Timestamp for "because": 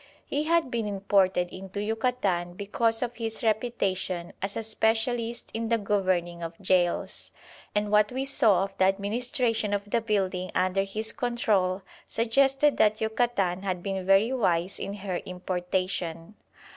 2.55-3.03